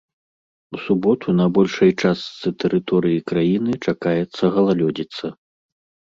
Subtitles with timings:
[0.75, 5.25] У суботу на большай частцы тэрыторыі краіны чакаецца галалёдзіца.